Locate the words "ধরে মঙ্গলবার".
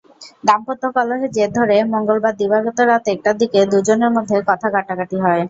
1.53-2.33